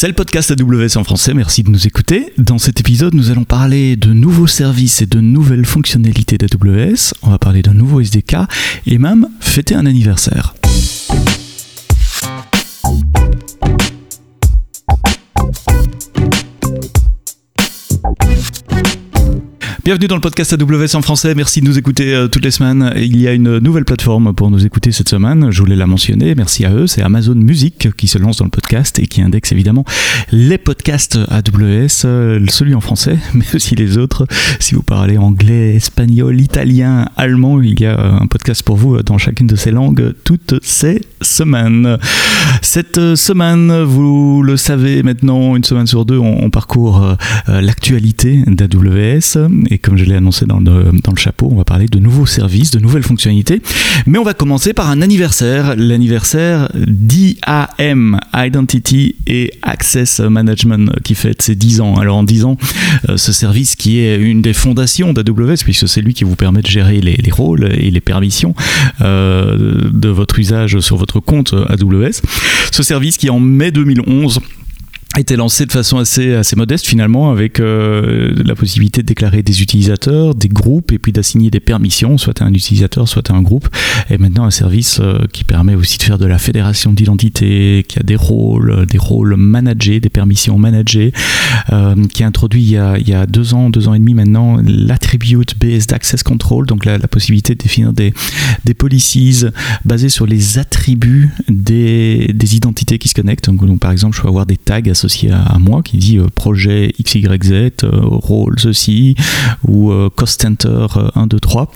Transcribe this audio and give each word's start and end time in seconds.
C'est 0.00 0.06
le 0.06 0.12
podcast 0.12 0.52
AWS 0.52 0.96
en 0.96 1.02
français, 1.02 1.34
merci 1.34 1.64
de 1.64 1.70
nous 1.70 1.88
écouter. 1.88 2.32
Dans 2.38 2.58
cet 2.58 2.78
épisode, 2.78 3.14
nous 3.14 3.32
allons 3.32 3.42
parler 3.42 3.96
de 3.96 4.12
nouveaux 4.12 4.46
services 4.46 5.02
et 5.02 5.06
de 5.06 5.18
nouvelles 5.18 5.66
fonctionnalités 5.66 6.38
d'AWS. 6.38 7.14
On 7.22 7.30
va 7.30 7.38
parler 7.40 7.62
d'un 7.62 7.74
nouveau 7.74 8.00
SDK 8.00 8.36
et 8.86 8.96
même 8.96 9.26
fêter 9.40 9.74
un 9.74 9.86
anniversaire. 9.86 10.54
Bienvenue 19.88 20.06
dans 20.06 20.16
le 20.16 20.20
podcast 20.20 20.52
AWS 20.52 20.96
en 20.96 21.00
français. 21.00 21.34
Merci 21.34 21.62
de 21.62 21.66
nous 21.66 21.78
écouter 21.78 22.14
euh, 22.14 22.28
toutes 22.28 22.44
les 22.44 22.50
semaines. 22.50 22.92
Il 22.96 23.18
y 23.18 23.26
a 23.26 23.32
une 23.32 23.58
nouvelle 23.58 23.86
plateforme 23.86 24.34
pour 24.34 24.50
nous 24.50 24.66
écouter 24.66 24.92
cette 24.92 25.08
semaine. 25.08 25.50
Je 25.50 25.60
voulais 25.60 25.76
la 25.76 25.86
mentionner. 25.86 26.34
Merci 26.34 26.66
à 26.66 26.74
eux. 26.74 26.86
C'est 26.86 27.00
Amazon 27.00 27.34
Music 27.34 27.88
qui 27.96 28.06
se 28.06 28.18
lance 28.18 28.36
dans 28.36 28.44
le 28.44 28.50
podcast 28.50 28.67
et 28.72 29.06
qui 29.06 29.22
indexe 29.22 29.52
évidemment 29.52 29.84
les 30.30 30.58
podcasts 30.58 31.18
AWS, 31.28 32.04
euh, 32.04 32.44
celui 32.48 32.74
en 32.74 32.80
français, 32.80 33.16
mais 33.34 33.44
aussi 33.54 33.74
les 33.74 33.96
autres. 33.96 34.26
Si 34.60 34.74
vous 34.74 34.82
parlez 34.82 35.16
anglais, 35.16 35.74
espagnol, 35.74 36.40
italien, 36.40 37.06
allemand, 37.16 37.62
il 37.62 37.80
y 37.80 37.86
a 37.86 37.98
un 37.98 38.26
podcast 38.26 38.62
pour 38.62 38.76
vous 38.76 39.02
dans 39.02 39.16
chacune 39.16 39.46
de 39.46 39.56
ces 39.56 39.70
langues 39.70 40.14
toutes 40.24 40.54
ces 40.62 41.00
semaines. 41.22 41.96
Cette 42.60 43.14
semaine, 43.14 43.82
vous 43.82 44.42
le 44.42 44.56
savez 44.56 45.02
maintenant, 45.02 45.56
une 45.56 45.64
semaine 45.64 45.86
sur 45.86 46.04
deux, 46.04 46.18
on, 46.18 46.50
parcourt 46.50 47.02
euh, 47.02 47.60
l'actualité 47.60 48.42
d'AWS 48.46 49.48
et 49.70 49.78
comme 49.78 49.96
je 49.96 50.04
l'ai 50.04 50.14
annoncé 50.14 50.46
dans 50.46 50.60
le, 50.60 50.90
dans 51.02 51.12
le 51.12 51.18
chapeau, 51.18 51.48
on 51.50 51.56
va 51.56 51.64
parler 51.64 51.86
de 51.86 51.98
nouveaux 51.98 52.26
services, 52.26 52.70
de 52.70 52.78
nouvelles 52.78 53.02
fonctionnalités. 53.02 53.60
Mais 54.06 54.18
on 54.18 54.24
va 54.24 54.34
commencer 54.34 54.72
par 54.72 54.90
un 54.90 55.02
anniversaire, 55.02 55.74
l'anniversaire 55.76 56.70
d'IAM, 56.74 58.20
Identity 58.58 59.14
et 59.26 59.52
Access 59.62 60.18
Management, 60.20 60.90
qui 61.04 61.14
fête 61.14 61.42
ses 61.42 61.54
10 61.54 61.80
ans. 61.80 61.96
Alors 61.96 62.16
en 62.16 62.24
10 62.24 62.44
ans, 62.44 62.56
euh, 63.08 63.16
ce 63.16 63.32
service 63.32 63.76
qui 63.76 64.00
est 64.00 64.16
une 64.16 64.42
des 64.42 64.52
fondations 64.52 65.12
d'AWS, 65.12 65.58
puisque 65.62 65.88
c'est 65.88 66.00
lui 66.00 66.12
qui 66.12 66.24
vous 66.24 66.36
permet 66.36 66.60
de 66.60 66.66
gérer 66.66 67.00
les, 67.00 67.16
les 67.16 67.30
rôles 67.30 67.72
et 67.72 67.90
les 67.90 68.00
permissions 68.00 68.54
euh, 69.00 69.88
de 69.92 70.08
votre 70.08 70.38
usage 70.38 70.80
sur 70.80 70.96
votre 70.96 71.20
compte 71.20 71.54
AWS. 71.54 72.22
Ce 72.72 72.82
service 72.82 73.16
qui 73.16 73.30
en 73.30 73.38
mai 73.38 73.70
2011 73.70 74.40
été 75.20 75.36
lancé 75.36 75.66
de 75.66 75.72
façon 75.72 75.98
assez, 75.98 76.34
assez 76.34 76.56
modeste 76.56 76.86
finalement 76.86 77.30
avec 77.30 77.60
euh, 77.60 78.34
la 78.44 78.54
possibilité 78.54 79.02
de 79.02 79.06
déclarer 79.06 79.42
des 79.42 79.62
utilisateurs, 79.62 80.34
des 80.34 80.48
groupes 80.48 80.92
et 80.92 80.98
puis 80.98 81.12
d'assigner 81.12 81.50
des 81.50 81.60
permissions, 81.60 82.18
soit 82.18 82.40
à 82.42 82.44
un 82.44 82.52
utilisateur, 82.52 83.08
soit 83.08 83.30
à 83.30 83.34
un 83.34 83.42
groupe. 83.42 83.68
Et 84.10 84.18
maintenant 84.18 84.44
un 84.44 84.50
service 84.50 85.00
euh, 85.00 85.24
qui 85.32 85.44
permet 85.44 85.74
aussi 85.74 85.98
de 85.98 86.02
faire 86.02 86.18
de 86.18 86.26
la 86.26 86.38
fédération 86.38 86.92
d'identité, 86.92 87.84
qui 87.88 87.98
a 87.98 88.02
des 88.02 88.16
rôles, 88.16 88.86
des 88.86 88.98
rôles 88.98 89.36
managés, 89.36 90.00
des 90.00 90.08
permissions 90.08 90.58
managées, 90.58 91.12
euh, 91.72 91.94
qui 92.12 92.22
a 92.22 92.26
introduit 92.26 92.62
il 92.62 93.08
y 93.08 93.14
a, 93.14 93.26
deux 93.26 93.54
ans, 93.54 93.70
deux 93.70 93.88
ans 93.88 93.94
et 93.94 93.98
demi 93.98 94.14
maintenant 94.14 94.58
l'attribute 94.64 95.58
based 95.58 95.92
access 95.92 96.22
control, 96.22 96.66
donc 96.66 96.84
la, 96.84 96.98
possibilité 97.08 97.54
de 97.54 97.58
définir 97.58 97.92
des, 97.92 98.12
des 98.64 98.74
policies 98.74 99.46
basées 99.84 100.10
sur 100.10 100.26
les 100.26 100.58
attributs 100.58 101.30
des, 101.48 102.30
des 102.34 102.56
identités 102.56 102.98
qui 102.98 103.08
se 103.08 103.14
connectent. 103.14 103.46
Donc, 103.46 103.78
par 103.78 103.92
exemple, 103.92 104.16
je 104.16 104.22
peux 104.22 104.28
avoir 104.28 104.44
des 104.44 104.56
tags 104.56 104.82
associé 105.08 105.30
à, 105.32 105.58
moi 105.58 105.82
qui 105.82 105.96
dit 105.96 106.18
euh, 106.18 106.26
projet 106.34 106.92
XYZ, 107.02 107.72
euh, 107.82 107.90
rôle 108.02 108.60
ceci, 108.60 109.14
ou 109.66 109.90
euh, 109.90 110.10
cost 110.14 110.42
center 110.42 110.86
1, 111.14 111.26
2, 111.26 111.40
3. 111.40 111.70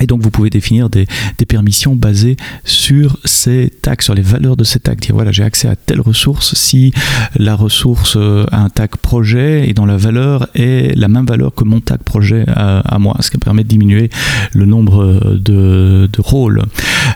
Et 0.00 0.06
donc 0.06 0.22
vous 0.22 0.30
pouvez 0.30 0.50
définir 0.50 0.88
des, 0.88 1.06
permissions 1.48 1.96
basées 1.96 2.36
sur 2.64 3.18
ces 3.24 3.72
tags, 3.82 3.96
sur 3.98 4.14
les 4.14 4.22
valeurs 4.22 4.56
de 4.56 4.62
ces 4.62 4.78
tags. 4.78 4.94
Dire 4.94 5.16
voilà, 5.16 5.32
j'ai 5.32 5.42
accès 5.42 5.66
à 5.66 5.74
telle 5.74 6.00
ressource 6.00 6.54
si 6.54 6.92
la 7.36 7.56
ressource 7.56 8.16
a 8.16 8.56
un 8.56 8.68
tag 8.68 8.90
projet 9.02 9.68
et 9.68 9.72
dont 9.72 9.84
la 9.84 9.96
valeur 9.96 10.48
est 10.54 10.96
la 10.96 11.08
même 11.08 11.26
valeur 11.26 11.52
que 11.52 11.64
mon 11.64 11.80
tag 11.80 11.98
projet 12.04 12.44
à, 12.46 12.98
moi, 13.00 13.16
ce 13.18 13.30
qui 13.32 13.38
permet 13.38 13.64
de 13.64 13.68
diminuer 13.68 14.10
le 14.52 14.64
nombre 14.64 15.34
de, 15.34 16.08
de, 16.12 16.20
rôles. 16.20 16.62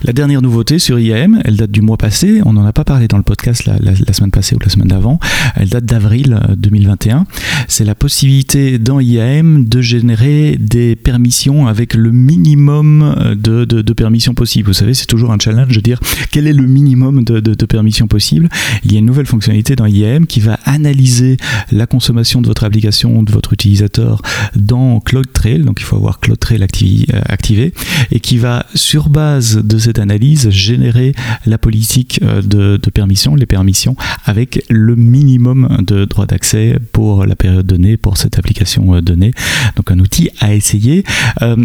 La 0.02 0.12
dernière 0.12 0.42
nouveauté 0.42 0.80
sur 0.80 0.98
IAM, 0.98 1.40
elle 1.44 1.56
date 1.56 1.70
du 1.70 1.80
mois 1.80 1.96
passé, 1.96 2.40
on 2.44 2.54
n'en 2.54 2.66
a 2.66 2.72
pas 2.72 2.84
parlé 2.84 3.06
dans 3.06 3.18
le 3.18 3.22
podcast 3.22 3.66
la, 3.66 3.76
la, 3.78 4.12
semaine 4.12 4.32
passée 4.32 4.56
ou 4.56 4.58
la 4.58 4.68
semaine 4.68 4.88
d'avant, 4.88 5.20
elle 5.54 5.68
date 5.68 5.84
d'avril 5.84 6.40
2021. 6.56 7.24
C'est 7.68 7.84
la 7.84 7.94
possibilité 7.94 8.78
dans 8.78 8.98
IAM 8.98 9.66
de 9.68 9.80
générer 9.80 10.56
des 10.58 10.96
permissions 10.96 11.68
avec 11.68 11.94
le 11.94 12.10
minimum 12.10 12.73
euh, 12.82 13.34
de, 13.34 13.92
permissions 13.92 14.34
possibles. 14.34 14.68
Vous 14.68 14.74
savez, 14.74 14.94
c'est 14.94 15.06
toujours 15.06 15.30
un 15.30 15.38
challenge 15.38 15.74
de 15.74 15.80
dire 15.80 16.00
quel 16.30 16.46
est 16.46 16.52
le 16.52 16.66
minimum 16.66 17.24
de, 17.24 17.66
permissions 17.66 18.06
possibles. 18.06 18.48
Il 18.84 18.92
y 18.92 18.96
a 18.96 18.98
une 18.98 19.06
nouvelle 19.06 19.26
fonctionnalité 19.26 19.76
dans 19.76 19.86
IAM 19.86 20.26
qui 20.26 20.40
va 20.40 20.58
analyser 20.64 21.36
la 21.70 21.86
consommation 21.86 22.42
de 22.42 22.46
votre 22.46 22.64
application, 22.64 23.22
de 23.22 23.32
votre 23.32 23.52
utilisateur 23.52 24.20
dans 24.56 25.00
CloudTrail, 25.00 25.60
donc 25.60 25.80
il 25.80 25.84
faut 25.84 25.96
avoir 25.96 26.20
CloudTrail 26.20 26.62
euh, 26.62 27.20
activé, 27.26 27.72
et 28.10 28.20
qui 28.20 28.38
va, 28.38 28.66
sur 28.74 29.08
base 29.08 29.58
de 29.58 29.78
cette 29.78 29.98
analyse, 29.98 30.50
générer 30.50 31.14
la 31.46 31.58
politique 31.58 32.20
euh, 32.22 32.42
de, 32.42 32.78
de 32.82 32.90
permission, 32.90 33.34
les 33.34 33.46
permissions, 33.46 33.96
avec 34.24 34.64
le 34.68 34.96
minimum 34.96 35.78
de 35.86 36.04
droits 36.04 36.26
d'accès 36.26 36.78
pour 36.92 37.26
la 37.26 37.36
période 37.36 37.66
donnée, 37.66 37.96
pour 37.96 38.16
cette 38.16 38.38
application 38.38 39.00
donnée. 39.00 39.32
Donc 39.76 39.90
un 39.90 39.98
outil 39.98 40.30
à 40.40 40.54
essayer. 40.54 41.04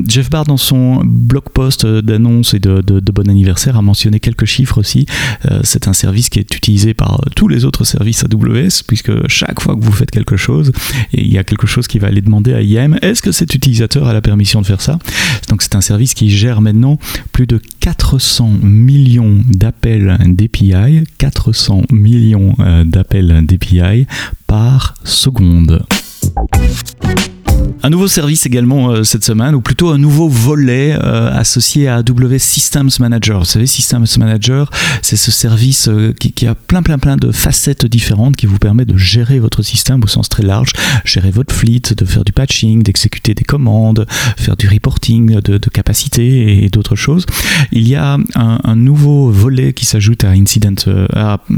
Jeff 0.07 0.29
Barr, 0.29 0.45
dans 0.45 0.57
son 0.57 0.98
blog 1.03 1.43
post 1.53 1.85
d'annonce 1.85 2.53
et 2.53 2.59
de, 2.59 2.81
bon 3.11 3.29
anniversaire 3.29 3.77
a 3.77 3.81
mentionné 3.81 4.19
quelques 4.19 4.45
chiffres 4.45 4.77
aussi. 4.77 5.05
Euh, 5.49 5.61
c'est 5.63 5.87
un 5.87 5.93
service 5.93 6.29
qui 6.29 6.39
est 6.39 6.55
utilisé 6.55 6.93
par 6.93 7.21
tous 7.35 7.47
les 7.47 7.65
autres 7.65 7.83
services 7.83 8.23
AWS, 8.23 8.83
puisque 8.87 9.27
chaque 9.27 9.61
fois 9.61 9.75
que 9.75 9.81
vous 9.81 9.91
faites 9.91 10.11
quelque 10.11 10.37
chose, 10.37 10.71
il 11.13 11.31
y 11.31 11.37
a 11.37 11.43
quelque 11.43 11.67
chose 11.67 11.87
qui 11.87 11.99
va 11.99 12.07
aller 12.07 12.21
demander 12.21 12.53
à 12.53 12.61
IAM, 12.61 12.97
est-ce 13.01 13.21
que 13.21 13.31
cet 13.31 13.53
utilisateur 13.53 14.07
a 14.07 14.13
la 14.13 14.21
permission 14.21 14.61
de 14.61 14.65
faire 14.65 14.81
ça? 14.81 14.99
Donc 15.49 15.61
c'est 15.61 15.75
un 15.75 15.81
service 15.81 16.13
qui 16.13 16.29
gère 16.29 16.61
maintenant 16.61 16.99
plus 17.31 17.47
de 17.47 17.59
400 17.79 18.51
millions 18.61 19.43
d'appels 19.47 20.17
d'API, 20.25 21.03
400 21.17 21.83
millions 21.91 22.55
euh, 22.59 22.83
d'appels 22.83 23.45
d'API 23.45 24.05
par 24.47 24.95
seconde. 25.03 25.83
Un 27.81 27.89
nouveau 27.89 28.09
service 28.09 28.45
également 28.45 28.91
euh, 28.91 29.03
cette 29.03 29.23
semaine, 29.23 29.55
ou 29.55 29.61
plutôt 29.61 29.89
un 29.89 29.97
nouveau 29.97 30.27
volet 30.27 30.97
euh, 31.01 31.31
associé 31.33 31.87
à 31.87 31.95
AWS 31.95 32.37
Systems 32.39 32.89
Manager. 32.99 33.39
Vous 33.39 33.45
savez, 33.45 33.67
Systems 33.67 34.05
Manager, 34.17 34.69
c'est 35.01 35.15
ce 35.15 35.31
service 35.31 35.87
euh, 35.87 36.13
qui, 36.13 36.45
a 36.45 36.55
plein 36.55 36.81
plein 36.83 36.97
plein 36.97 37.15
de 37.15 37.31
facettes 37.31 37.85
différentes 37.85 38.35
qui 38.35 38.47
vous 38.47 38.59
permet 38.59 38.83
de 38.83 38.97
gérer 38.97 39.39
votre 39.39 39.63
système 39.63 40.03
au 40.03 40.07
sens 40.07 40.27
très 40.27 40.43
large, 40.43 40.73
gérer 41.05 41.31
votre 41.31 41.55
fleet, 41.55 41.93
de 41.95 42.05
faire 42.05 42.25
du 42.25 42.33
patching, 42.33 42.83
d'exécuter 42.83 43.33
des 43.33 43.45
commandes, 43.45 44.05
faire 44.37 44.57
du 44.57 44.67
reporting 44.67 45.39
de, 45.39 45.57
de 45.57 45.69
capacité 45.69 46.63
et, 46.63 46.69
d'autres 46.69 46.97
choses. 46.97 47.25
Il 47.71 47.87
y 47.87 47.95
a 47.95 48.17
un, 48.35 48.75
nouveau 48.75 49.31
volet 49.31 49.73
qui 49.73 49.85
s'ajoute 49.85 50.23
à 50.23 50.29
Incident, 50.29 50.75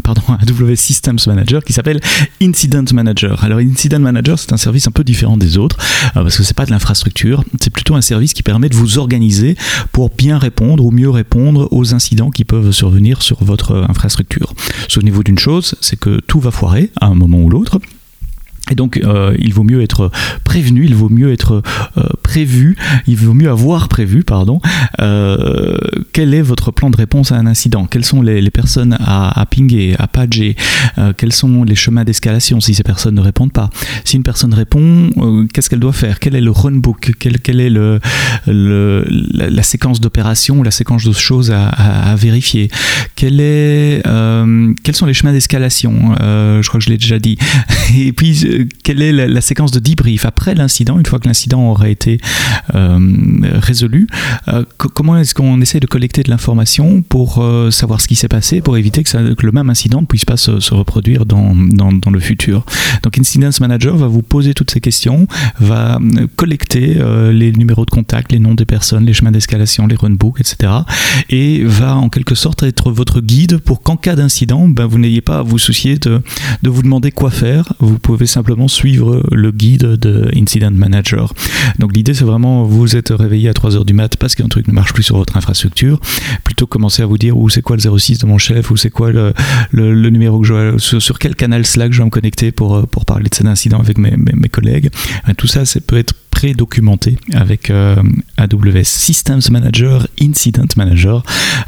pardon, 0.03 0.21
à 0.29 0.75
Systems 0.75 1.19
Manager 1.27 1.63
qui 1.63 1.73
s'appelle 1.73 1.99
Incident 2.41 2.85
Manager. 2.93 3.43
Alors 3.43 3.59
Incident 3.59 3.99
Manager, 3.99 4.37
c'est 4.39 4.53
un 4.53 4.57
service 4.57 4.87
un 4.87 4.91
peu 4.91 5.03
différent 5.03 5.37
des 5.37 5.57
autres. 5.57 5.77
Euh, 6.17 6.23
parce 6.23 6.37
que 6.37 6.43
c'est 6.43 6.55
pas 6.55 6.65
de 6.65 6.71
l'infrastructure, 6.71 7.43
c'est 7.59 7.69
plutôt 7.69 7.95
un 7.95 8.01
service 8.01 8.33
qui 8.33 8.43
permet 8.43 8.69
de 8.69 8.75
vous 8.75 8.97
organiser 8.97 9.55
pour 9.91 10.09
bien 10.09 10.37
répondre 10.37 10.85
ou 10.85 10.91
mieux 10.91 11.09
répondre 11.09 11.67
aux 11.71 11.93
incidents 11.93 12.31
qui 12.31 12.45
peuvent 12.45 12.71
survenir 12.71 13.21
sur 13.21 13.43
votre 13.43 13.85
infrastructure. 13.89 14.53
Souvenez-vous 14.87 15.23
d'une 15.23 15.39
chose, 15.39 15.75
c'est 15.81 15.99
que 15.99 16.19
tout 16.27 16.39
va 16.39 16.51
foirer 16.51 16.91
à 16.99 17.07
un 17.07 17.15
moment 17.15 17.39
ou 17.39 17.49
l'autre. 17.49 17.79
Et 18.69 18.75
donc, 18.75 18.97
euh, 18.97 19.35
il 19.39 19.53
vaut 19.53 19.63
mieux 19.63 19.81
être 19.81 20.11
prévenu, 20.43 20.85
il 20.85 20.95
vaut 20.95 21.09
mieux 21.09 21.31
être 21.31 21.61
euh, 21.97 22.03
prévu, 22.31 22.77
il 23.07 23.17
vaut 23.17 23.33
mieux 23.33 23.49
avoir 23.49 23.89
prévu, 23.89 24.23
pardon, 24.23 24.61
euh, 25.01 25.75
quel 26.13 26.33
est 26.33 26.41
votre 26.41 26.71
plan 26.71 26.89
de 26.89 26.95
réponse 26.95 27.33
à 27.33 27.35
un 27.35 27.45
incident? 27.45 27.87
Quelles 27.87 28.05
sont 28.05 28.21
les, 28.21 28.49
personnes 28.51 28.95
à, 29.01 29.37
à, 29.37 29.45
pinguer, 29.45 29.97
à 29.99 30.07
pager 30.07 30.55
Quels 31.17 31.33
sont 31.33 31.65
les 31.65 31.75
chemins 31.75 32.05
d'escalation 32.05 32.61
si 32.61 32.73
ces 32.73 32.83
personnes 32.83 33.15
ne 33.15 33.21
répondent 33.21 33.51
pas? 33.51 33.69
Si 34.05 34.15
une 34.15 34.23
personne 34.23 34.53
répond, 34.53 35.09
qu'est-ce 35.53 35.69
qu'elle 35.69 35.81
doit 35.81 35.91
faire? 35.91 36.19
Quel 36.19 36.35
est 36.35 36.41
le 36.41 36.51
runbook 36.51 37.11
Quelle, 37.19 37.41
quelle 37.41 37.59
est 37.59 37.69
le, 37.69 37.99
la, 38.47 39.63
séquence 39.63 39.99
d'opération, 39.99 40.63
la 40.63 40.71
séquence 40.71 41.03
de 41.03 41.11
choses 41.11 41.51
à, 41.51 42.15
vérifier? 42.15 42.69
Quel 43.17 43.35
Quels 44.83 44.95
sont 44.95 45.05
les 45.05 45.13
chemins 45.13 45.33
d'escalation? 45.33 46.15
Je 46.21 46.65
crois 46.65 46.79
que 46.79 46.85
je 46.85 46.91
l'ai 46.91 46.97
déjà 46.97 47.19
dit. 47.19 47.37
Et 47.97 48.13
puis, 48.13 48.69
quelle 48.85 49.01
est 49.01 49.11
la, 49.11 49.41
séquence 49.41 49.71
de 49.71 49.79
debrief 49.79 50.23
après 50.23 50.55
l'incident, 50.55 50.97
une 50.97 51.05
fois 51.05 51.19
que 51.19 51.27
l'incident 51.27 51.69
aura 51.69 51.89
été 51.89 52.20
résolue. 52.73 54.07
comment 54.77 55.17
est-ce 55.17 55.33
qu'on 55.33 55.59
essaie 55.61 55.79
de 55.79 55.87
collecter 55.87 56.23
de 56.23 56.29
l'information 56.29 57.01
pour 57.01 57.43
savoir 57.69 58.01
ce 58.01 58.07
qui 58.07 58.15
s'est 58.15 58.27
passé, 58.27 58.61
pour 58.61 58.77
éviter 58.77 59.03
que, 59.03 59.17
le 59.17 59.51
même 59.51 59.69
incident 59.69 60.01
ne 60.01 60.05
puisse 60.05 60.25
pas 60.25 60.37
se, 60.37 60.59
se 60.59 60.73
reproduire 60.73 61.25
dans, 61.25 61.55
dans, 61.55 61.91
dans, 61.91 62.11
le 62.11 62.19
futur? 62.19 62.65
Donc 63.03 63.17
Incident 63.17 63.49
Manager 63.59 63.95
va 63.97 64.07
vous 64.07 64.21
poser 64.21 64.53
toutes 64.53 64.71
ces 64.71 64.81
questions, 64.81 65.27
va 65.59 65.99
collecter 66.35 66.99
les 67.31 67.51
numéros 67.51 67.85
de 67.85 67.91
contact, 67.91 68.31
les 68.31 68.39
noms 68.39 68.55
des 68.55 68.65
personnes, 68.65 69.05
les 69.05 69.13
chemins 69.13 69.31
d'escalation, 69.31 69.87
les 69.87 69.95
runbooks, 69.95 70.39
etc. 70.39 70.71
Et 71.29 71.63
va 71.63 71.95
en 71.95 72.09
quelque 72.09 72.35
sorte 72.35 72.63
être 72.63 72.91
votre 72.91 73.21
guide 73.21 73.57
pour 73.57 73.81
qu'en 73.81 73.97
cas 73.97 74.15
d'incident, 74.15 74.67
ben, 74.67 74.85
vous 74.85 74.99
n'ayez 74.99 75.21
pas 75.21 75.39
à 75.39 75.41
vous 75.41 75.57
soucier 75.57 75.97
de, 75.97 76.21
de, 76.63 76.69
vous 76.69 76.83
demander 76.83 77.11
quoi 77.11 77.31
faire. 77.31 77.73
Vous 77.79 77.99
pouvez 77.99 78.25
simplement 78.25 78.67
suivre 78.67 79.23
le 79.31 79.51
guide 79.51 79.95
de 79.97 80.29
Incident 80.35 80.71
Manager. 80.71 81.33
Donc 81.79 81.95
l'idée 81.95 82.10
c'est 82.13 82.25
vraiment 82.25 82.63
vous 82.63 82.95
êtes 82.95 83.09
réveillé 83.09 83.49
à 83.49 83.53
3h 83.53 83.85
du 83.85 83.93
mat 83.93 84.15
parce 84.17 84.35
qu'un 84.35 84.47
truc 84.47 84.67
ne 84.67 84.73
marche 84.73 84.93
plus 84.93 85.03
sur 85.03 85.17
votre 85.17 85.37
infrastructure, 85.37 85.99
plutôt 86.43 86.67
commencer 86.67 87.03
à 87.03 87.05
vous 87.05 87.17
dire 87.17 87.37
où 87.37 87.49
c'est 87.49 87.61
quoi 87.61 87.75
le 87.75 87.97
06 87.97 88.19
de 88.19 88.25
mon 88.25 88.37
chef, 88.37 88.71
où 88.71 88.77
c'est 88.77 88.89
quoi 88.89 89.11
le, 89.11 89.33
le, 89.71 90.09
numéro 90.09 90.39
que 90.41 90.47
je 90.47 90.77
sur, 90.77 91.01
sur, 91.01 91.19
quel 91.19 91.35
canal 91.35 91.65
Slack 91.65 91.93
je 91.93 91.99
vais 91.99 92.05
me 92.05 92.09
connecter 92.09 92.51
pour, 92.51 92.87
pour 92.87 93.05
parler 93.05 93.29
de 93.29 93.35
cet 93.35 93.47
incident 93.47 93.79
avec 93.79 93.97
mes, 93.97 94.11
mes, 94.11 94.33
mes 94.33 94.49
collègues. 94.49 94.89
Tout 95.37 95.47
ça, 95.47 95.65
ça 95.65 95.79
peut 95.79 95.97
être 95.97 96.13
pré-documenté 96.31 97.17
avec 97.33 97.69
euh, 97.69 98.01
AWS 98.37 98.83
Systems 98.85 99.41
Manager, 99.51 100.07
Incident 100.19 100.65
Manager. 100.75 101.23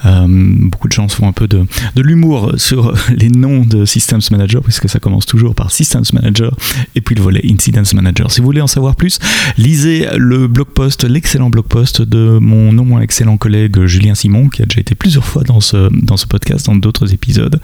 Euh, 0.05 0.25
beaucoup 0.27 0.87
de 0.87 0.93
gens 0.93 1.07
font 1.07 1.27
un 1.27 1.31
peu 1.31 1.47
de, 1.47 1.65
de 1.95 2.01
l'humour 2.01 2.53
sur 2.57 2.93
les 3.15 3.29
noms 3.29 3.63
de 3.63 3.85
Systems 3.85 4.21
Manager, 4.31 4.63
puisque 4.63 4.89
ça 4.89 4.99
commence 4.99 5.25
toujours 5.27 5.53
par 5.53 5.71
Systems 5.71 6.05
Manager 6.13 6.55
et 6.95 7.01
puis 7.01 7.13
le 7.13 7.21
volet 7.21 7.41
Incident 7.47 7.83
Manager. 7.93 8.31
Si 8.31 8.39
vous 8.39 8.45
voulez 8.45 8.61
en 8.61 8.67
savoir 8.67 8.95
plus, 8.95 9.19
lisez 9.57 10.07
le 10.17 10.47
blog 10.47 10.67
post, 10.67 11.03
l'excellent 11.03 11.49
blog 11.49 11.65
post 11.65 12.01
de 12.01 12.39
mon 12.41 12.73
non 12.73 12.85
moins 12.85 13.01
excellent 13.01 13.37
collègue 13.37 13.85
Julien 13.85 14.15
Simon, 14.15 14.49
qui 14.49 14.63
a 14.63 14.65
déjà 14.65 14.81
été 14.81 14.95
plusieurs 14.95 15.25
fois 15.25 15.43
dans 15.43 15.59
ce, 15.59 15.89
dans 16.03 16.17
ce 16.17 16.25
podcast, 16.25 16.65
dans 16.65 16.75
d'autres 16.75 17.13
épisodes. 17.13 17.61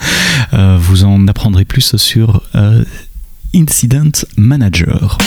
Euh, 0.54 0.78
vous 0.80 1.06
en 1.06 1.28
apprendrez 1.28 1.66
plus 1.66 1.96
sur 1.96 2.44
Incident 3.56 4.12
Manager. 4.38 5.18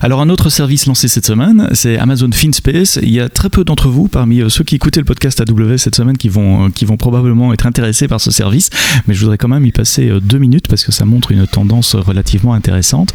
Alors 0.00 0.20
un 0.20 0.28
autre 0.28 0.50
service 0.50 0.86
lancé 0.86 1.08
cette 1.08 1.26
semaine, 1.26 1.68
c'est 1.72 1.98
Amazon 1.98 2.30
FinSpace. 2.32 2.98
Il 3.02 3.10
y 3.10 3.20
a 3.20 3.28
très 3.28 3.50
peu 3.50 3.64
d'entre 3.64 3.88
vous 3.88 4.08
parmi 4.08 4.40
euh, 4.40 4.48
ceux 4.48 4.64
qui 4.64 4.76
écoutaient 4.76 5.00
le 5.00 5.04
podcast 5.06 5.40
AW 5.40 5.76
cette 5.76 5.94
semaine 5.94 6.16
qui 6.16 6.28
vont, 6.28 6.66
euh, 6.66 6.68
qui 6.70 6.84
vont 6.84 6.96
probablement 6.96 7.52
être 7.52 7.66
intéressés 7.66 8.08
par 8.08 8.20
ce 8.20 8.30
service, 8.30 8.70
mais 9.06 9.14
je 9.14 9.20
voudrais 9.20 9.38
quand 9.38 9.48
même 9.48 9.66
y 9.66 9.72
passer 9.72 10.08
euh, 10.08 10.20
deux 10.20 10.38
minutes 10.38 10.68
parce 10.68 10.84
que 10.84 10.92
ça 10.92 11.04
montre 11.04 11.32
une 11.32 11.46
tendance 11.46 11.94
relativement 11.94 12.54
intéressante. 12.54 13.12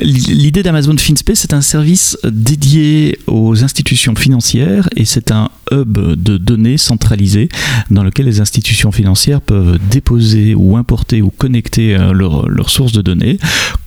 L'idée 0.00 0.62
d'Amazon 0.62 0.96
FinSpace, 0.96 1.40
c'est 1.40 1.54
un 1.54 1.60
service 1.60 2.18
dédié 2.24 3.18
aux 3.26 3.64
institutions 3.64 4.14
financières 4.14 4.88
et 4.96 5.04
c'est 5.04 5.30
un 5.30 5.50
hub 5.72 5.98
de 5.98 6.36
données 6.36 6.76
centralisé 6.76 7.48
dans 7.90 8.04
lequel 8.04 8.26
les 8.26 8.40
institutions 8.40 8.92
financières 8.92 9.40
peuvent 9.40 9.78
déposer 9.90 10.54
ou 10.54 10.76
importer 10.76 11.22
ou 11.22 11.30
connecter 11.30 11.96
leurs 12.12 12.48
leur 12.48 12.70
sources 12.70 12.92
de 12.92 13.02
données, 13.02 13.38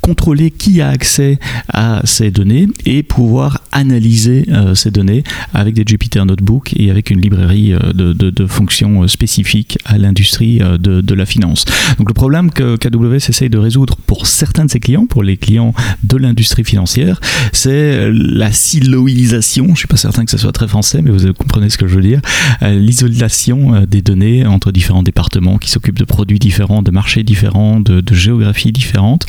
contrôler 0.01 0.51
qui 0.51 0.81
a 0.81 0.89
accès 0.89 1.39
à 1.73 2.01
ces 2.03 2.31
données 2.31 2.67
et 2.85 3.03
pouvoir 3.03 3.61
analyser 3.71 4.45
euh, 4.49 4.75
ces 4.75 4.91
données 4.91 5.23
avec 5.53 5.73
des 5.73 5.83
Jupyter 5.85 6.23
Notebook 6.25 6.73
et 6.75 6.91
avec 6.91 7.09
une 7.09 7.21
librairie 7.21 7.73
euh, 7.73 7.93
de, 7.93 8.45
fonctions 8.45 9.03
euh, 9.03 9.07
spécifiques 9.07 9.79
à 9.85 9.97
l'industrie 9.97 10.59
de, 10.59 11.15
la 11.15 11.25
finance. 11.25 11.65
Donc 11.97 12.09
le 12.09 12.13
problème 12.13 12.51
que 12.51 12.75
KWS 12.75 13.29
essaye 13.29 13.49
de 13.49 13.57
résoudre 13.57 13.95
pour 14.05 14.27
certains 14.27 14.65
de 14.65 14.71
ses 14.71 14.79
clients, 14.79 15.05
pour 15.05 15.23
les 15.23 15.37
clients 15.37 15.73
de 16.03 16.17
l'industrie 16.17 16.65
financière, 16.65 17.21
c'est 17.53 18.11
la 18.11 18.51
siloisation, 18.51 19.65
je 19.67 19.71
ne 19.71 19.75
suis 19.75 19.87
pas 19.87 19.95
certain 19.97 20.25
que 20.25 20.31
ce 20.31 20.37
soit 20.37 20.51
très 20.51 20.67
français, 20.67 21.01
mais 21.01 21.11
vous 21.11 21.33
comprenez 21.33 21.69
ce 21.75 21.77
que 21.77 21.87
je 21.87 21.95
veux 21.95 22.01
dire, 22.01 22.21
l'isolation 22.61 23.85
des 23.85 24.01
données 24.01 24.45
entre 24.45 24.71
différents 24.71 25.03
départements 25.03 25.57
qui 25.57 25.69
s'occupent 25.69 25.99
de 25.99 26.05
produits 26.05 26.39
différents, 26.39 26.81
de 26.81 26.91
marchés 26.91 27.23
différents, 27.23 27.79
de, 27.79 28.01
géographies 28.13 28.71
différentes, 28.71 29.25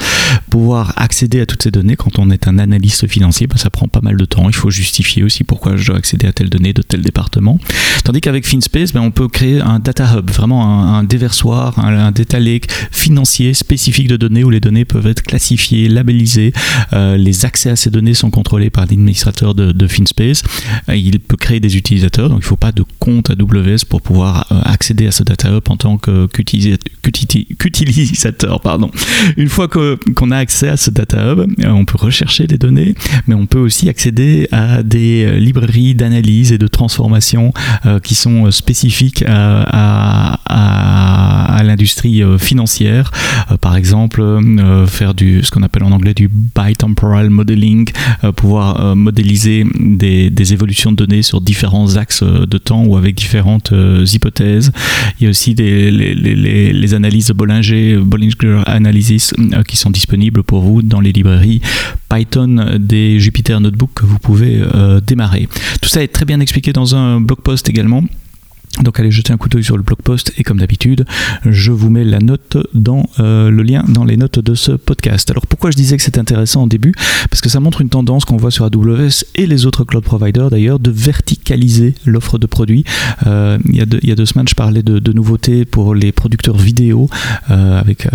pouvoir 0.50 0.92
accéder 0.96 1.40
à 1.40 1.46
toutes 1.46 1.62
ces 1.62 1.70
données 1.70 1.96
quand 1.96 2.18
on 2.18 2.30
est 2.30 2.46
un 2.46 2.58
analyste 2.58 3.08
financier, 3.08 3.46
ben, 3.46 3.56
ça 3.56 3.70
prend 3.70 3.88
pas 3.88 4.00
mal 4.00 4.16
de 4.16 4.24
temps. 4.24 4.48
Il 4.48 4.54
faut 4.54 4.70
justifier 4.70 5.22
aussi 5.24 5.44
pourquoi 5.44 5.76
je 5.76 5.86
dois 5.86 5.96
accéder 5.96 6.26
à 6.26 6.32
telle 6.32 6.48
donnée 6.48 6.72
de 6.72 6.82
tel 6.82 7.02
département. 7.02 7.58
Tandis 8.04 8.20
qu'avec 8.20 8.46
FinSpace, 8.46 8.92
ben, 8.92 9.00
on 9.00 9.10
peut 9.10 9.28
créer 9.28 9.60
un 9.60 9.80
data 9.80 10.16
hub, 10.16 10.30
vraiment 10.30 10.94
un, 10.94 11.02
déversoir, 11.04 11.78
un, 11.78 12.12
data 12.12 12.38
lake 12.38 12.70
financier 12.92 13.54
spécifique 13.54 14.08
de 14.08 14.16
données 14.16 14.44
où 14.44 14.50
les 14.50 14.60
données 14.60 14.84
peuvent 14.84 15.06
être 15.06 15.22
classifiées, 15.22 15.88
labellisées. 15.88 16.52
Euh, 16.92 17.16
les 17.16 17.44
accès 17.44 17.70
à 17.70 17.76
ces 17.76 17.90
données 17.90 18.14
sont 18.14 18.30
contrôlés 18.30 18.70
par 18.70 18.84
l'administrateur 18.84 19.54
de, 19.54 19.86
FinSpace. 19.86 20.42
Euh, 20.88 20.96
il 20.96 21.18
peut 21.20 21.36
créer 21.36 21.60
des 21.60 21.76
utilisateurs, 21.76 22.35
donc 22.36 22.42
il 22.42 22.44
ne 22.44 22.50
faut 22.50 22.56
pas 22.56 22.72
de 22.72 22.84
compte 22.98 23.30
AWS 23.30 23.86
pour 23.88 24.02
pouvoir 24.02 24.44
euh, 24.52 24.60
accéder 24.64 25.06
à 25.06 25.10
ce 25.10 25.22
data 25.22 25.48
hub 25.48 25.62
en 25.70 25.78
tant 25.78 25.96
qu'utilisateur. 25.96 28.60
Pardon. 28.60 28.90
Une 29.38 29.48
fois 29.48 29.68
qu'on 29.68 30.30
a 30.30 30.36
accès 30.36 30.68
à 30.68 30.76
ce 30.76 30.90
data 30.90 31.32
hub, 31.32 31.50
on 31.64 31.86
peut 31.86 31.96
rechercher 31.96 32.46
des 32.46 32.58
données, 32.58 32.94
mais 33.26 33.34
on 33.34 33.46
peut 33.46 33.58
aussi 33.58 33.88
accéder 33.88 34.48
à 34.52 34.82
des 34.82 35.24
euh, 35.24 35.38
librairies 35.38 35.94
d'analyse 35.94 36.52
et 36.52 36.58
de 36.58 36.66
transformation 36.66 37.54
euh, 37.86 38.00
qui 38.00 38.14
sont 38.14 38.50
spécifiques 38.50 39.24
à, 39.26 40.38
l'industrie 41.64 42.22
euh, 42.22 42.38
financière. 42.38 43.10
par 43.60 43.76
exemple, 43.76 44.22
faire 44.86 45.14
du, 45.14 45.42
ce 45.42 45.50
qu'on 45.50 45.62
appelle 45.62 45.82
en 45.82 45.90
anglais 45.90 46.14
du 46.14 46.28
bitemporal 46.28 47.30
modeling, 47.30 47.88
pouvoir 48.36 48.94
modéliser 48.94 49.64
des, 49.80 50.52
évolutions 50.52 50.92
de 50.92 50.96
données 50.96 51.22
sur 51.22 51.40
différents 51.40 51.96
axes 51.96 52.22
de 52.26 52.58
temps 52.58 52.84
ou 52.84 52.96
avec 52.96 53.14
différentes 53.14 53.72
hypothèses. 54.12 54.72
Il 55.18 55.24
y 55.24 55.26
a 55.26 55.30
aussi 55.30 55.54
les, 55.54 56.94
analyses 56.94 57.28
de 57.28 57.32
Bollinger, 57.32 57.98
Bollinger 57.98 58.62
Analysis 58.66 59.34
qui 59.66 59.76
sont 59.76 59.90
disponibles 59.90 60.42
pour 60.42 60.60
vous 60.60 60.82
dans 60.82 61.00
les 61.00 61.12
librairies 61.12 61.60
Python 62.08 62.78
des 62.78 63.18
Jupyter 63.18 63.58
Notebook 63.60 63.90
que 63.94 64.06
vous 64.06 64.18
pouvez 64.18 64.60
euh, 64.62 65.00
démarrer. 65.00 65.48
Tout 65.80 65.88
ça 65.88 66.02
est 66.02 66.08
très 66.08 66.24
bien 66.24 66.40
expliqué 66.40 66.72
dans 66.72 66.94
un 66.94 67.20
blog 67.20 67.40
post 67.40 67.68
également. 67.68 68.02
Donc 68.82 69.00
allez 69.00 69.10
jeter 69.10 69.32
un 69.32 69.36
coup 69.36 69.48
d'œil 69.48 69.64
sur 69.64 69.76
le 69.76 69.82
blog 69.82 69.98
post 70.02 70.32
et 70.36 70.42
comme 70.42 70.58
d'habitude, 70.58 71.06
je 71.44 71.72
vous 71.72 71.88
mets 71.88 72.04
la 72.04 72.18
note 72.18 72.58
dans 72.74 73.08
euh, 73.20 73.50
le 73.50 73.62
lien 73.62 73.84
dans 73.88 74.04
les 74.04 74.16
notes 74.16 74.38
de 74.38 74.54
ce 74.54 74.72
podcast. 74.72 75.30
Alors 75.30 75.46
pourquoi 75.46 75.70
je 75.70 75.76
disais 75.76 75.96
que 75.96 76.02
c'est 76.02 76.18
intéressant 76.18 76.64
au 76.64 76.68
début? 76.68 76.92
Parce 77.30 77.40
que 77.40 77.48
ça 77.48 77.58
montre 77.58 77.80
une 77.80 77.88
tendance 77.88 78.24
qu'on 78.24 78.36
voit 78.36 78.50
sur 78.50 78.64
AWS 78.66 79.24
et 79.34 79.46
les 79.46 79.66
autres 79.66 79.84
cloud 79.84 80.04
providers 80.04 80.50
d'ailleurs 80.50 80.78
de 80.78 80.90
verticaliser 80.90 81.94
l'offre 82.04 82.38
de 82.38 82.46
produits. 82.46 82.84
Euh, 83.26 83.58
il, 83.66 83.76
y 83.76 83.80
a 83.80 83.86
deux, 83.86 83.98
il, 84.02 84.08
y 84.10 84.12
a 84.12 84.14
deux, 84.14 84.26
semaines, 84.26 84.48
je 84.48 84.54
parlais 84.54 84.82
de, 84.82 85.12
nouveautés 85.12 85.64
pour 85.64 85.94
les 85.94 86.12
producteurs 86.12 86.58
vidéo 86.58 87.08
euh, 87.50 87.80
avec 87.80 88.06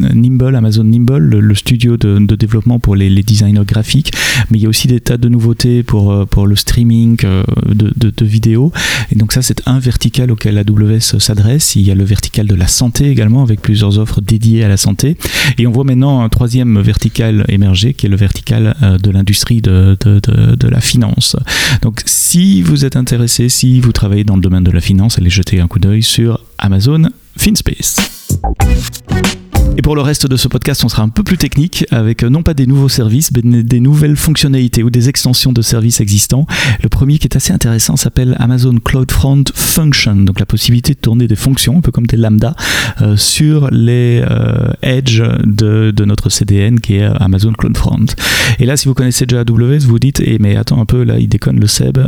Nimble, 0.00 0.56
Amazon 0.56 0.82
Nimble, 0.82 1.18
le, 1.18 1.54
studio 1.54 1.96
de, 1.96 2.18
de, 2.18 2.34
développement 2.34 2.80
pour 2.80 2.96
les, 2.96 3.08
les, 3.08 3.22
designers 3.22 3.64
graphiques. 3.64 4.12
Mais 4.50 4.58
il 4.58 4.62
y 4.62 4.66
a 4.66 4.68
aussi 4.68 4.88
des 4.88 4.98
tas 4.98 5.16
de 5.16 5.28
nouveautés 5.28 5.84
pour, 5.84 6.26
pour 6.26 6.48
le 6.48 6.56
streaming 6.56 7.16
de, 7.16 7.92
de 7.94 8.26
vidéos. 8.26 8.72
Et 9.12 9.14
donc 9.14 9.27
ça, 9.32 9.42
c'est 9.42 9.66
un 9.66 9.78
vertical 9.78 10.30
auquel 10.30 10.58
AWS 10.58 11.18
s'adresse. 11.18 11.76
Il 11.76 11.82
y 11.82 11.90
a 11.90 11.94
le 11.94 12.04
vertical 12.04 12.46
de 12.46 12.54
la 12.54 12.66
santé 12.66 13.10
également, 13.10 13.42
avec 13.42 13.60
plusieurs 13.60 13.98
offres 13.98 14.20
dédiées 14.20 14.64
à 14.64 14.68
la 14.68 14.76
santé. 14.76 15.16
Et 15.58 15.66
on 15.66 15.70
voit 15.70 15.84
maintenant 15.84 16.22
un 16.22 16.28
troisième 16.28 16.80
vertical 16.80 17.44
émerger, 17.48 17.94
qui 17.94 18.06
est 18.06 18.08
le 18.08 18.16
vertical 18.16 18.76
euh, 18.82 18.98
de 18.98 19.10
l'industrie 19.10 19.60
de, 19.60 19.96
de, 20.00 20.68
la 20.68 20.80
finance. 20.80 21.36
Donc 21.82 22.02
si 22.04 22.62
vous 22.62 22.84
êtes 22.84 22.96
intéressé, 22.96 23.48
si 23.48 23.80
vous 23.80 23.92
travaillez 23.92 24.24
dans 24.24 24.36
le 24.36 24.42
domaine 24.42 24.64
de 24.64 24.70
la 24.70 24.80
finance, 24.80 25.18
allez 25.18 25.30
jeter 25.30 25.60
un 25.60 25.66
coup 25.66 25.78
d'œil 25.78 26.02
sur 26.02 26.40
Amazon 26.58 27.08
FinSpace. 27.36 27.96
Et 29.78 29.82
pour 29.82 29.94
le 29.94 30.02
reste 30.02 30.26
de 30.26 30.36
ce 30.36 30.48
podcast, 30.48 30.82
on 30.84 30.88
sera 30.88 31.04
un 31.04 31.08
peu 31.08 31.22
plus 31.22 31.38
technique 31.38 31.86
avec 31.92 32.24
euh, 32.24 32.30
non 32.30 32.42
pas 32.42 32.52
des 32.52 32.66
nouveaux 32.66 32.88
services, 32.88 33.30
mais 33.30 33.62
des 33.62 33.78
nouvelles 33.78 34.16
fonctionnalités 34.16 34.82
ou 34.82 34.90
des 34.90 35.08
extensions 35.08 35.52
de 35.52 35.62
services 35.62 36.00
existants. 36.00 36.46
Le 36.82 36.88
premier 36.88 37.18
qui 37.18 37.28
est 37.28 37.36
assez 37.36 37.52
intéressant 37.52 37.94
s'appelle 37.94 38.36
Amazon 38.40 38.74
CloudFront 38.84 39.44
Function, 39.54 40.16
donc 40.16 40.40
la 40.40 40.46
possibilité 40.46 40.94
de 40.94 40.98
tourner 40.98 41.28
des 41.28 41.36
fonctions, 41.36 41.78
un 41.78 41.80
peu 41.80 41.92
comme 41.92 42.08
des 42.08 42.16
lambda, 42.16 42.56
euh, 43.02 43.16
sur 43.16 43.70
les 43.70 44.24
euh, 44.28 44.72
edge 44.82 45.22
de, 45.44 46.04
notre 46.04 46.30
CDN 46.30 46.80
qui 46.80 46.96
est 46.96 47.04
Amazon 47.20 47.52
CloudFront. 47.52 48.06
Et 48.58 48.66
là, 48.66 48.76
si 48.76 48.88
vous 48.88 48.94
connaissez 48.94 49.26
déjà 49.26 49.42
AWS, 49.42 49.86
vous 49.86 50.00
dites, 50.00 50.20
eh, 50.24 50.38
mais 50.40 50.56
attends 50.56 50.80
un 50.80 50.86
peu, 50.86 51.04
là, 51.04 51.18
il 51.18 51.28
déconne 51.28 51.60
le 51.60 51.66
Seb, 51.66 51.98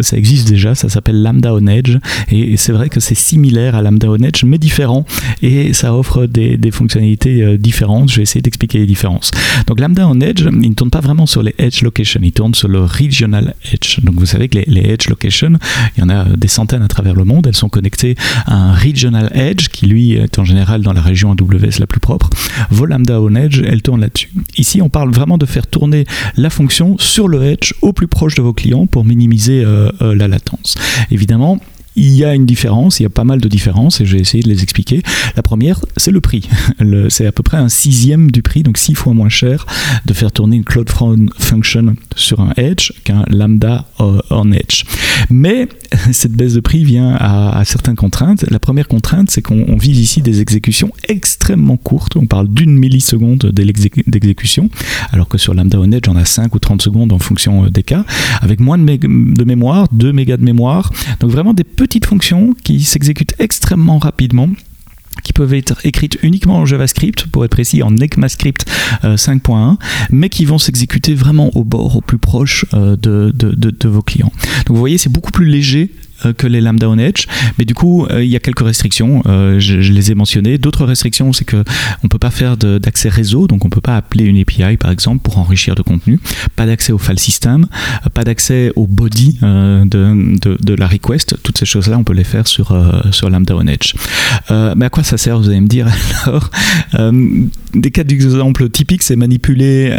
ça 0.00 0.16
existe 0.16 0.48
déjà, 0.48 0.74
ça 0.74 0.88
s'appelle 0.88 1.20
Lambda 1.20 1.52
on 1.52 1.66
Edge, 1.66 1.98
et 2.30 2.56
c'est 2.56 2.72
vrai 2.72 2.88
que 2.88 3.00
c'est 3.00 3.14
similaire 3.14 3.74
à 3.74 3.82
Lambda 3.82 4.08
on 4.08 4.16
Edge, 4.16 4.44
mais 4.44 4.56
différent, 4.56 5.04
et 5.42 5.74
ça 5.74 5.94
offre 5.94 6.26
des, 6.26 6.56
des 6.56 6.70
fonctionnalités 6.70 6.89
fonctionnalités 6.90 7.56
différentes. 7.58 8.10
Je 8.10 8.16
vais 8.16 8.22
essayer 8.22 8.42
d'expliquer 8.42 8.78
les 8.78 8.86
différences. 8.86 9.30
Donc 9.66 9.80
Lambda 9.80 10.08
en 10.08 10.20
Edge, 10.20 10.44
il 10.50 10.70
ne 10.70 10.74
tourne 10.74 10.90
pas 10.90 11.00
vraiment 11.00 11.26
sur 11.26 11.42
les 11.42 11.54
Edge 11.58 11.82
Location, 11.82 12.20
il 12.22 12.32
tourne 12.32 12.54
sur 12.54 12.68
le 12.68 12.84
Regional 12.84 13.54
Edge. 13.72 14.00
Donc 14.00 14.16
vous 14.16 14.26
savez 14.26 14.48
que 14.48 14.58
les, 14.58 14.90
Edge 14.90 15.08
Location, 15.08 15.52
il 15.96 16.00
y 16.00 16.02
en 16.02 16.08
a 16.08 16.24
des 16.24 16.48
centaines 16.48 16.82
à 16.82 16.88
travers 16.88 17.14
le 17.14 17.24
monde, 17.24 17.46
elles 17.46 17.56
sont 17.56 17.68
connectées 17.68 18.16
à 18.46 18.54
un 18.54 18.74
Regional 18.74 19.30
Edge 19.34 19.68
qui 19.68 19.86
lui 19.86 20.14
est 20.14 20.38
en 20.38 20.44
général 20.44 20.82
dans 20.82 20.92
la 20.92 21.00
région 21.00 21.30
AWS 21.30 21.78
la 21.78 21.86
plus 21.86 22.00
propre. 22.00 22.28
Vos 22.70 22.86
Lambda 22.86 23.20
on 23.20 23.34
Edge, 23.34 23.62
elles 23.64 23.82
tournent 23.82 24.00
là-dessus. 24.00 24.30
Ici, 24.56 24.82
on 24.82 24.88
parle 24.88 25.12
vraiment 25.12 25.38
de 25.38 25.46
faire 25.46 25.66
tourner 25.66 26.04
la 26.36 26.50
fonction 26.50 26.96
sur 26.98 27.28
le 27.28 27.42
Edge 27.44 27.74
au 27.82 27.92
plus 27.92 28.08
proche 28.08 28.34
de 28.34 28.42
vos 28.42 28.52
clients 28.52 28.86
pour 28.86 29.04
minimiser 29.04 29.64
euh, 29.64 29.90
euh, 30.02 30.14
la 30.14 30.28
latence. 30.28 30.74
Évidemment, 31.10 31.60
il 31.96 32.12
y 32.12 32.24
a 32.24 32.34
une 32.34 32.46
différence, 32.46 33.00
il 33.00 33.04
y 33.04 33.06
a 33.06 33.10
pas 33.10 33.24
mal 33.24 33.40
de 33.40 33.48
différences 33.48 34.00
et 34.00 34.06
je 34.06 34.16
vais 34.16 34.20
essayer 34.20 34.42
de 34.42 34.48
les 34.48 34.62
expliquer. 34.62 35.02
La 35.36 35.42
première, 35.42 35.80
c'est 35.96 36.10
le 36.10 36.20
prix. 36.20 36.48
C'est 37.08 37.26
à 37.26 37.32
peu 37.32 37.42
près 37.42 37.56
un 37.56 37.68
sixième 37.68 38.30
du 38.30 38.42
prix, 38.42 38.62
donc 38.62 38.78
six 38.78 38.94
fois 38.94 39.12
moins 39.12 39.28
cher 39.28 39.66
de 40.06 40.12
faire 40.12 40.32
tourner 40.32 40.56
une 40.56 40.64
Cloud 40.64 40.88
Function 41.38 41.94
sur 42.16 42.40
un 42.40 42.52
Edge 42.56 42.92
qu'un 43.04 43.24
Lambda 43.28 43.86
euh, 44.00 44.20
en 44.30 44.50
Edge. 44.52 44.84
Mais 45.30 45.68
cette 46.12 46.32
baisse 46.32 46.54
de 46.54 46.60
prix 46.60 46.84
vient 46.84 47.16
à, 47.18 47.62
certaines 47.64 47.96
contraintes. 47.96 48.44
La 48.50 48.58
première 48.58 48.88
contrainte, 48.88 49.30
c'est 49.30 49.42
qu'on 49.42 49.76
vise 49.76 49.98
ici 49.98 50.22
des 50.22 50.40
exécutions 50.40 50.90
extrêmement 51.08 51.76
courtes. 51.76 52.16
On 52.16 52.26
parle 52.26 52.48
d'une 52.48 52.76
milliseconde 52.76 53.52
d'exécution, 53.52 54.70
alors 55.12 55.28
que 55.28 55.38
sur 55.38 55.54
Lambda 55.54 55.78
on 55.78 55.90
Edge, 55.92 56.08
on 56.08 56.16
a 56.16 56.24
5 56.24 56.54
ou 56.54 56.58
30 56.58 56.82
secondes 56.82 57.12
en 57.12 57.18
fonction 57.18 57.64
euh, 57.64 57.70
des 57.70 57.82
cas, 57.82 58.04
avec 58.40 58.60
moins 58.60 58.78
de, 58.78 58.84
de 58.84 59.44
mémoire, 59.44 59.88
2 59.92 60.12
mégas 60.12 60.36
de 60.36 60.44
mémoire. 60.44 60.92
Donc 61.20 61.30
vraiment 61.30 61.54
des 61.54 61.64
petites 61.64 62.06
fonctions 62.06 62.54
qui 62.64 62.80
s'exécutent 62.82 63.34
extrêmement 63.38 63.98
rapidement 63.98 64.48
qui 65.22 65.32
peuvent 65.32 65.54
être 65.54 65.84
écrites 65.84 66.18
uniquement 66.22 66.56
en 66.58 66.66
JavaScript, 66.66 67.26
pour 67.26 67.44
être 67.44 67.50
précis 67.50 67.82
en 67.82 67.94
ECMAScript 67.96 68.66
5.1, 69.02 69.72
euh, 69.72 69.76
mais 70.10 70.28
qui 70.28 70.44
vont 70.44 70.58
s'exécuter 70.58 71.14
vraiment 71.14 71.50
au 71.56 71.64
bord, 71.64 71.96
au 71.96 72.00
plus 72.00 72.18
proche 72.18 72.64
euh, 72.74 72.96
de, 72.96 73.88
vos 73.88 74.02
clients. 74.02 74.32
Donc 74.66 74.76
vous 74.76 74.80
voyez, 74.80 74.98
c'est 74.98 75.10
beaucoup 75.10 75.32
plus 75.32 75.46
léger 75.46 75.90
que 76.36 76.46
les 76.46 76.60
Lambda 76.60 76.88
on 76.88 76.98
Edge. 76.98 77.26
Mais 77.58 77.64
du 77.64 77.74
coup, 77.74 78.06
euh, 78.06 78.22
il 78.24 78.30
y 78.30 78.36
a 78.36 78.40
quelques 78.40 78.64
restrictions. 78.64 79.22
Euh, 79.26 79.58
je, 79.58 79.92
les 79.92 80.10
ai 80.10 80.14
mentionnées. 80.14 80.58
D'autres 80.58 80.84
restrictions, 80.84 81.32
c'est 81.32 81.44
que 81.44 81.64
on 82.04 82.08
peut 82.08 82.18
pas 82.18 82.30
faire 82.30 82.56
d'accès 82.56 83.08
réseau, 83.08 83.46
donc 83.46 83.64
on 83.64 83.70
peut 83.70 83.80
pas 83.80 83.96
appeler 83.96 84.24
une 84.24 84.40
API 84.40 84.76
par 84.76 84.90
exemple 84.90 85.22
pour 85.22 85.38
enrichir 85.38 85.74
de 85.74 85.82
contenu. 85.82 86.18
Pas 86.56 86.66
d'accès 86.66 86.92
au 86.92 86.98
file 86.98 87.18
system, 87.18 87.66
pas 88.14 88.24
d'accès 88.24 88.72
au 88.76 88.86
body 88.86 89.38
de, 89.40 90.74
la 90.74 90.86
request. 90.86 91.36
Toutes 91.42 91.58
ces 91.58 91.66
choses-là, 91.66 91.98
on 91.98 92.04
peut 92.04 92.12
les 92.12 92.24
faire 92.24 92.46
sur 92.46 92.76
sur 93.10 93.30
Lambda 93.30 93.56
on 93.56 93.66
Edge. 93.66 93.94
mais 94.50 94.86
à 94.86 94.90
quoi 94.90 95.02
ça 95.02 95.18
sert 95.18 95.38
Vous 95.38 95.48
allez 95.48 95.60
me 95.60 95.68
dire 95.68 95.86
alors. 96.24 96.50
des 97.74 97.90
cas 97.90 98.04
d'exemple 98.04 98.68
typiques, 98.70 99.02
c'est 99.02 99.16
manipuler 99.16 99.90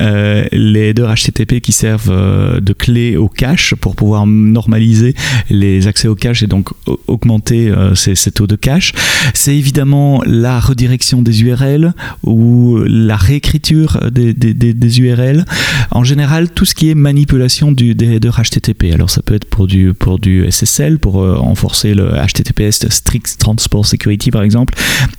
les 0.52 0.90
headers 0.90 1.14
HTTP 1.14 1.60
qui 1.60 1.72
servent 1.72 2.62
de 2.62 2.74
clé 2.74 3.18
au 3.18 3.28
cache 3.28 3.76
pour 3.76 3.96
pouvoir 3.96 4.26
normaliser 4.26 5.16
les 5.50 5.88
accès 5.88 6.08
au 6.12 6.16
cache 6.16 6.44
et 6.44 6.48
donc 6.48 6.70
augmenter 7.08 7.70
euh, 7.70 7.96
ces, 7.96 8.32
taux 8.32 8.48
de 8.48 8.56
cache. 8.56 8.94
C'est 9.34 9.56
évidemment 9.56 10.22
la 10.26 10.60
redirection 10.60 11.22
des 11.22 11.44
URL 11.44 11.94
ou 12.24 12.80
la 12.86 13.16
réécriture 13.16 14.00
des, 14.12 14.34
des, 14.34 15.00
URL. 15.00 15.46
En 15.92 16.04
général, 16.04 16.50
tout 16.52 16.66
ce 16.66 16.76
qui 16.76 16.90
est 16.90 16.96
manipulation 16.96 17.72
du, 17.72 17.96
des 17.96 18.14
headers 18.14 18.42
HTTP. 18.42 18.94
Alors 18.94 19.10
ça 19.10 19.22
peut 19.22 19.36
être 19.36 19.46
pour 19.46 19.68
du, 19.68 19.94
pour 19.94 20.20
du 20.20 20.50
SSL, 20.50 21.00
pour 21.00 21.22
euh, 21.22 21.36
renforcer 21.36 21.94
le 21.94 22.12
HTTPS 22.12 22.88
Strict 22.90 23.38
Transport 23.40 23.86
Security 23.86 24.32
par 24.32 24.44
exemple, 24.44 24.74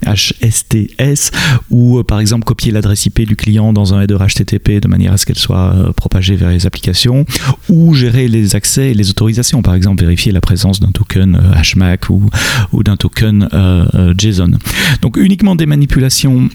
HSTS, 0.06 1.30
ou 1.70 1.98
euh, 1.98 2.04
par 2.04 2.20
exemple 2.20 2.44
copier 2.44 2.72
l'adresse 2.72 3.06
IP 3.06 3.22
du 3.22 3.36
client 3.36 3.72
dans 3.72 3.94
un 3.94 4.02
header 4.02 4.18
HTTP 4.18 4.80
de 4.80 4.88
manière 4.88 5.12
à 5.12 5.16
ce 5.16 5.26
qu'elle 5.26 5.38
soit 5.38 5.92
propagée 5.96 6.36
vers 6.36 6.50
les 6.50 6.66
applications, 6.66 7.24
ou 7.68 7.94
gérer 7.94 8.28
les 8.28 8.54
accès 8.54 8.90
et 8.90 8.94
les 8.94 9.10
autorisations, 9.10 9.62
par 9.62 9.74
exemple 9.74 10.02
vérifier 10.02 10.32
la 10.32 10.40
présence 10.40 10.80
d'un 10.82 10.92
token 10.92 11.40
HMAC 11.74 12.10
euh, 12.10 12.14
ou, 12.14 12.30
ou 12.72 12.82
d'un 12.82 12.96
token 12.96 13.48
euh, 13.52 13.86
euh, 13.94 14.14
JSON. 14.16 14.52
Donc 15.00 15.16
uniquement 15.16 15.56
des 15.56 15.66
manipulations 15.66 16.48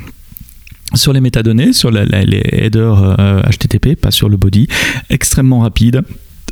sur 0.93 1.13
les 1.13 1.22
métadonnées, 1.22 1.74
sur 1.74 1.91
les 1.91 2.41
headers 2.51 3.17
HTTP, 3.50 4.00
pas 4.00 4.12
sur 4.12 4.29
le 4.29 4.38
body, 4.38 4.67
extrêmement 5.10 5.60
rapide, 5.60 6.03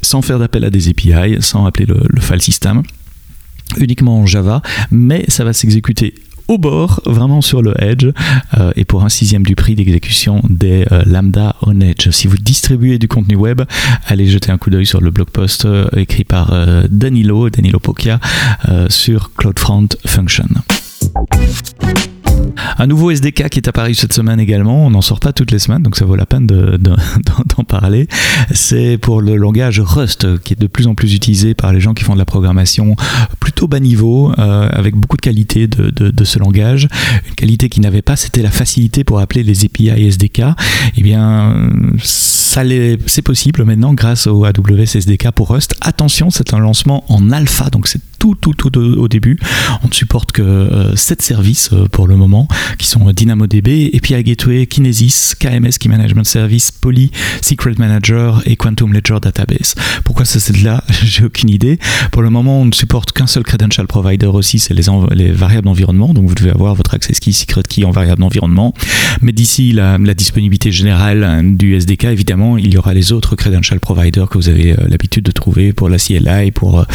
sans 0.02 0.22
faire 0.22 0.40
d'appel 0.40 0.66
à 0.66 0.70
des 0.70 0.90
API, 0.90 1.38
sans 1.40 1.66
appeler 1.66 1.86
le, 1.86 2.02
le 2.08 2.22
file 2.22 2.42
system 2.42 2.84
uniquement 3.78 4.20
en 4.20 4.26
Java, 4.26 4.62
mais 4.92 5.26
ça 5.28 5.44
va 5.44 5.54
s'exécuter 5.54 6.14
au 6.48 6.58
bord, 6.58 7.02
vraiment 7.06 7.42
sur 7.42 7.62
le 7.62 7.74
edge, 7.82 8.08
euh, 8.58 8.72
et 8.76 8.86
pour 8.86 9.04
un 9.04 9.10
sixième 9.10 9.44
du 9.44 9.56
prix 9.56 9.76
d'exécution 9.76 10.42
des 10.50 10.86
euh, 10.92 11.04
Lambda 11.06 11.56
on 11.62 11.80
Edge. 11.82 12.10
Si 12.12 12.28
vous 12.28 12.38
distribuez 12.38 13.00
du 13.00 13.08
contenu 13.08 13.36
web, 13.36 13.62
allez 14.08 14.28
jeter 14.28 14.52
un 14.52 14.58
coup 14.58 14.70
d'œil 14.70 14.86
sur 14.86 15.02
le 15.02 15.12
blog 15.12 15.30
post 15.30 15.66
euh, 15.66 15.88
écrit 15.96 16.24
par 16.24 16.54
Danilo, 16.90 17.50
Danilo 17.50 17.80
Pocchia, 17.80 18.20
sur 18.90 19.32
CloudFront 19.36 19.90
Function. 20.06 20.48
Un 22.78 22.88
nouveau 22.88 23.12
SDK 23.12 23.50
qui 23.50 23.60
est 23.60 23.68
apparu 23.68 23.94
cette 23.94 24.14
semaine 24.14 24.40
également, 24.40 24.86
on 24.86 24.90
n'en 24.90 25.02
sort 25.02 25.20
pas 25.20 25.34
toutes 25.34 25.52
les 25.52 25.60
semaines, 25.60 25.84
donc 25.84 25.96
ça 25.96 26.06
vaut 26.06 26.16
la 26.16 26.26
peine 26.26 26.48
d'en 26.48 27.64
parler. 27.68 28.08
C'est 28.52 28.98
pour 28.98 29.22
le 29.22 29.36
langage 29.36 29.80
Rust, 29.80 30.40
qui 30.44 30.54
est 30.54 30.60
de 30.60 30.68
plus 30.68 30.88
en 30.88 30.96
plus 30.96 31.14
utilisé 31.14 31.54
par 31.54 31.74
les 31.74 31.80
gens 31.80 31.94
qui 31.94 32.04
font 32.04 32.14
de 32.14 32.20
la 32.20 32.26
programmation 32.26 32.96
plutôt 33.40 33.68
bas 33.68 33.80
niveau, 33.80 34.32
euh, 34.38 34.70
avec 34.72 34.96
beaucoup 34.96 35.18
de 35.18 35.22
qualité 35.22 35.68
de, 35.68 36.24
ce 36.26 36.40
langage. 36.40 36.88
Une 37.28 37.36
qualité 37.36 37.70
qui 37.70 37.80
n'avait 37.82 38.02
pas, 38.02 38.16
c'était 38.16 38.42
la 38.42 38.52
facilité 38.52 39.04
pour 39.04 39.20
appeler 39.20 39.44
les 39.44 39.66
API 39.66 39.90
SDK. 39.90 40.42
Eh 40.98 41.02
bien, 41.02 41.70
possible 43.22 43.64
maintenant 43.66 43.94
grâce 43.94 44.28
au 44.28 44.46
AWS 44.46 44.96
SDK 44.96 45.32
pour 45.32 45.50
Rust. 45.50 45.76
Attention, 45.82 46.30
c'est 46.30 46.54
un 46.54 46.60
lancement 46.60 47.04
en 47.12 47.32
alpha, 47.32 47.70
donc 47.70 47.88
c'est 47.88 48.00
tout, 48.20 48.36
tout, 48.36 48.54
tout 48.54 48.78
au 48.78 49.08
début. 49.08 49.38
On 49.84 49.88
ne 49.90 49.94
supporte 49.94 50.32
que 50.32 50.92
7 50.96 51.20
euh, 51.20 51.24
services 51.24 51.70
euh, 51.74 51.88
pour 51.92 52.08
le 52.08 52.16
moment, 52.16 52.48
qui 52.78 52.88
sont 52.88 53.12
DynamoDB, 53.12 53.92
API 53.94 54.24
Gateway, 54.24 54.66
Kinesis, 54.68 55.34
KMS 55.40 55.78
Key 55.80 55.90
Management 55.90 56.24
Service, 56.24 56.72
Poly, 56.72 57.12
Secret 57.42 57.74
Manager 57.78 58.42
et 58.46 58.56
Quantum 58.56 58.94
Ledger 58.94 59.18
Database. 59.22 59.76
Pourquoi 60.04 60.26
c'est 60.26 60.62
là? 60.64 60.84
J'ai 61.04 61.26
aucune 61.26 61.50
idée. 61.50 61.78
Pour 62.12 62.22
le 62.22 62.30
moment, 62.30 62.62
on 62.62 62.66
ne 62.66 62.74
supporte 62.74 63.12
qu'un 63.12 63.28
seul 63.28 63.44
credential 63.44 63.86
provider 63.86 64.28
aussi, 64.28 64.60
c'est 64.60 64.74
les, 64.74 64.86
les, 65.12 65.32
variables 65.32 65.66
d'environnement. 65.66 66.14
Donc 66.14 66.28
vous 66.28 66.36
devez 66.36 66.52
avoir 66.52 66.74
votre 66.74 66.94
access 66.94 67.20
key, 67.20 67.32
secret 67.32 67.64
key 67.64 67.84
en 67.84 67.92
variable 67.92 68.22
d'environnement. 68.22 68.74
Mais 69.22 69.34
d'ici 69.34 69.72
la, 69.72 69.98
la 69.98 70.14
disponibilité 70.14 70.72
générale 70.72 71.56
du 71.58 71.76
SDK, 71.76 72.06
évidemment, 72.06 72.45
il 72.58 72.74
y 72.74 72.78
aura 72.78 72.94
les 72.94 73.12
autres 73.12 73.36
credential 73.36 73.80
providers 73.80 74.30
que 74.30 74.38
vous 74.38 74.50
avez 74.50 74.74
euh, 74.74 74.88
l'habitude 74.88 75.24
de 75.24 75.32
trouver 75.32 75.74
pour 75.74 75.90
la 75.90 75.98
CLI, 75.98 76.52
pour 76.52 76.86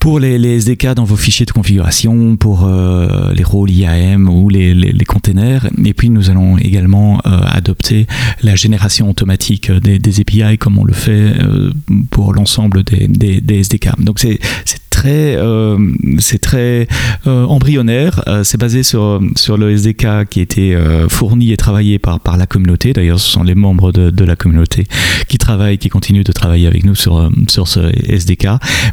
pour 0.00 0.18
les, 0.18 0.56
SDK 0.56 0.94
dans 0.94 1.04
vos 1.04 1.14
fichiers 1.14 1.46
de 1.46 1.50
configuration, 1.52 2.36
pour 2.36 2.64
euh, 2.64 3.32
les 3.34 3.44
rôles 3.44 3.70
IAM 3.70 4.28
ou 4.28 4.48
les, 4.48 4.74
les, 4.74 5.04
containers. 5.04 5.68
Et 5.84 5.92
puis 5.92 6.08
nous 6.08 6.30
allons 6.30 6.56
également 6.56 7.20
euh, 7.26 7.40
adopter 7.44 8.06
la 8.42 8.56
génération 8.56 9.10
automatique 9.10 9.70
des, 9.70 10.20
API 10.20 10.58
comme 10.58 10.78
on 10.78 10.84
le 10.84 10.94
fait 10.94 11.34
euh, 11.42 11.70
pour 12.10 12.32
l'ensemble 12.32 12.82
des, 12.82 13.06
des, 13.08 13.60
SDK. 13.60 14.00
Donc 14.00 14.18
c'est 14.18 14.38
très, 14.88 15.36
c'est 16.18 16.38
très 16.40 16.88
embryonnaire. 17.24 18.24
C'est 18.42 18.58
basé 18.58 18.82
sur, 18.82 19.20
sur 19.36 19.56
le 19.56 19.70
SDK 19.70 20.28
qui 20.28 20.40
été 20.40 20.76
fourni 21.08 21.52
et 21.52 21.56
travaillé 21.56 21.98
par, 21.98 22.20
par 22.20 22.36
la 22.36 22.46
communauté. 22.46 22.92
D'ailleurs, 22.92 23.20
ce 23.20 23.30
sont 23.30 23.42
les 23.42 23.54
membres 23.54 23.92
de, 23.92 24.10
de, 24.10 24.24
la 24.24 24.36
communauté 24.36 24.86
qui 25.28 25.38
travaillent, 25.38 25.78
qui 25.78 25.88
continuent 25.88 26.24
de 26.24 26.32
travailler 26.32 26.66
avec 26.66 26.84
nous 26.84 26.94
sur, 26.94 27.30
sur 27.48 27.68
ce 27.68 27.92
SDK. 28.10 28.46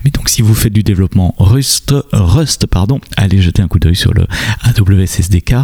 Mais 0.05 0.11
donc, 0.11 0.29
si 0.29 0.41
vous 0.41 0.53
faites 0.53 0.73
du 0.73 0.83
développement 0.83 0.96
Rust, 1.37 1.93
Rust 2.11 2.67
pardon, 2.67 2.99
allez 3.17 3.41
jeter 3.41 3.61
un 3.61 3.67
coup 3.67 3.79
d'œil 3.79 3.95
sur 3.95 4.13
le 4.13 4.25
AWS 4.63 5.21
SDK 5.21 5.55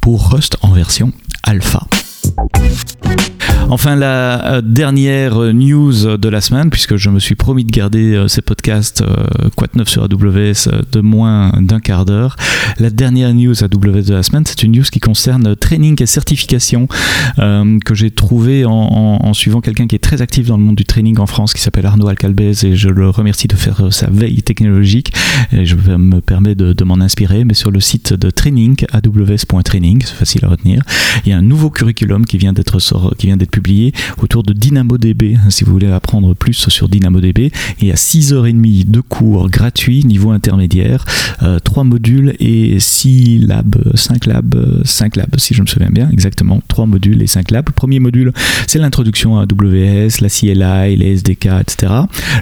pour 0.00 0.30
Rust 0.30 0.56
en 0.62 0.72
version 0.72 1.12
alpha. 1.42 1.86
Enfin, 3.68 3.96
la 3.96 4.46
euh, 4.46 4.62
dernière 4.62 5.38
news 5.52 6.16
de 6.16 6.28
la 6.28 6.40
semaine, 6.40 6.70
puisque 6.70 6.96
je 6.96 7.10
me 7.10 7.18
suis 7.18 7.34
promis 7.34 7.64
de 7.64 7.72
garder 7.72 8.14
euh, 8.14 8.28
ces 8.28 8.40
podcasts 8.40 9.02
euh, 9.02 9.48
Quat 9.56 9.70
9 9.74 9.88
sur 9.88 10.04
AWS 10.04 10.84
de 10.92 11.00
moins 11.00 11.52
d'un 11.60 11.80
quart 11.80 12.04
d'heure. 12.04 12.36
La 12.78 12.90
dernière 12.90 13.34
news 13.34 13.64
AWS 13.64 14.02
de 14.02 14.14
la 14.14 14.22
semaine, 14.22 14.44
c'est 14.46 14.62
une 14.62 14.70
news 14.70 14.84
qui 14.84 15.00
concerne 15.00 15.56
training 15.56 16.00
et 16.00 16.06
certification 16.06 16.88
que 17.36 17.94
j'ai 17.94 18.10
trouvé 18.10 18.64
en, 18.64 19.32
suivant 19.34 19.60
quelqu'un 19.60 19.86
qui 19.86 19.96
est 19.96 20.00
très 20.00 20.22
actif 20.22 20.46
dans 20.46 20.56
le 20.56 20.62
monde 20.62 20.76
du 20.76 20.84
training 20.84 21.18
en 21.18 21.26
France, 21.26 21.52
qui 21.52 21.60
s'appelle 21.60 21.86
Arnaud 21.86 22.08
Alcalbez, 22.08 22.64
et 22.64 22.76
je 22.76 22.88
le 22.88 23.08
remercie 23.08 23.48
de 23.48 23.56
faire 23.56 23.92
sa 23.92 24.08
veille 24.08 24.42
technologique. 24.42 25.12
Et 25.52 25.64
je 25.64 25.76
me 25.76 26.20
permets 26.20 26.54
de, 26.54 26.84
m'en 26.84 27.00
inspirer, 27.00 27.44
mais 27.44 27.54
sur 27.54 27.70
le 27.70 27.80
site 27.80 28.12
de 28.12 28.30
training, 28.30 28.76
aws.training, 28.92 30.02
c'est 30.04 30.14
facile 30.14 30.44
à 30.44 30.48
retenir, 30.48 30.82
il 31.24 31.30
y 31.30 31.32
a 31.32 31.38
un 31.38 31.42
nouveau 31.42 31.70
curriculum 31.70 32.26
qui 32.26 32.38
vient 32.38 32.52
d'être 32.52 32.78
qui 33.16 33.26
vient 33.26 33.36
d'être 33.36 33.55
autour 34.22 34.42
de 34.42 34.52
DynamoDB, 34.52 35.38
si 35.48 35.64
vous 35.64 35.72
voulez 35.72 35.90
apprendre 35.90 36.34
plus 36.34 36.68
sur 36.68 36.88
DynamoDB. 36.88 37.50
Il 37.80 37.88
y 37.88 37.92
a 37.92 37.94
6h30 37.94 38.90
de 38.90 39.00
cours 39.00 39.50
gratuits, 39.50 40.04
niveau 40.04 40.30
intermédiaire, 40.30 41.04
3 41.64 41.84
modules 41.84 42.34
et 42.40 42.78
6 42.78 43.38
labs, 43.40 43.76
5 43.94 44.26
labs, 44.26 44.82
5 44.84 45.16
labs 45.16 45.36
si 45.38 45.54
je 45.54 45.62
me 45.62 45.66
souviens 45.66 45.90
bien, 45.90 46.08
exactement, 46.10 46.60
3 46.68 46.86
modules 46.86 47.22
et 47.22 47.26
5 47.26 47.50
labs. 47.50 47.66
Le 47.68 47.72
premier 47.72 48.00
module, 48.00 48.32
c'est 48.66 48.78
l'introduction 48.78 49.38
à 49.38 49.42
AWS, 49.42 50.20
la 50.20 50.28
CLI, 50.28 50.96
les 50.96 51.12
SDK, 51.16 51.46
etc. 51.60 51.92